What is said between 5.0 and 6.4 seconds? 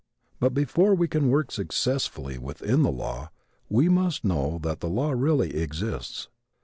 really exists.